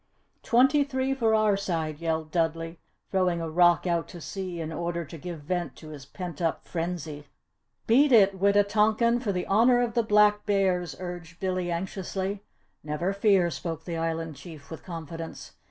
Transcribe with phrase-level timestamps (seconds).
[0.41, 2.79] "Twenty three for our side!" yelled Dudley,
[3.11, 6.65] throwing a rock out to sea in order to give vent to his pent up
[6.67, 7.27] frenzy.
[7.85, 12.41] "Beat it, Wita tonkan for the Honour of the Black Bears," urged Billy, anxiously.
[12.83, 15.51] "Never fear!" spoke the Island Chief with confidence.